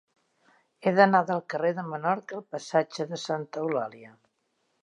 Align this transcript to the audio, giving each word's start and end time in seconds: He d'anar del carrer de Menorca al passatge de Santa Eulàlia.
He 0.87 0.93
d'anar 0.99 1.21
del 1.27 1.43
carrer 1.55 1.71
de 1.81 1.85
Menorca 1.91 2.39
al 2.39 2.43
passatge 2.57 3.09
de 3.15 3.23
Santa 3.29 3.67
Eulàlia. 3.67 4.15